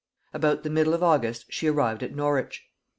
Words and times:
About 0.33 0.63
the 0.63 0.71
middle 0.71 0.95
of 0.95 1.03
August 1.03 1.45
she 1.51 1.67
arrived 1.67 2.01
at 2.01 2.15
Norwich. 2.15 2.65